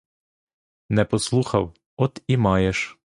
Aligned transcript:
Не 0.89 1.05
послухав— 1.05 1.73
от 1.97 2.21
і 2.27 2.37
маєш. 2.37 2.97